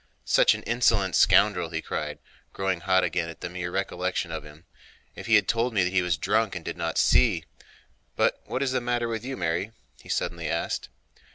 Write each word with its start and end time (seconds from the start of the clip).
"Such 0.25 0.55
an 0.55 0.63
insolent 0.63 1.15
scoundrel!" 1.15 1.69
he 1.69 1.79
cried, 1.79 2.17
growing 2.53 2.79
hot 2.79 3.03
again 3.03 3.29
at 3.29 3.41
the 3.41 3.51
mere 3.51 3.69
recollection 3.69 4.31
of 4.31 4.43
him. 4.43 4.65
"If 5.13 5.27
he 5.27 5.35
had 5.35 5.47
told 5.47 5.75
me 5.75 5.87
he 5.91 6.01
was 6.01 6.17
drunk 6.17 6.55
and 6.55 6.65
did 6.65 6.75
not 6.75 6.97
see... 6.97 7.43
But 8.15 8.41
what 8.45 8.63
is 8.63 8.71
the 8.71 8.81
matter 8.81 9.07
with 9.07 9.23
you, 9.23 9.37
Mary?" 9.37 9.73
he 10.01 10.09
suddenly 10.09 10.49
asked. 10.49 10.89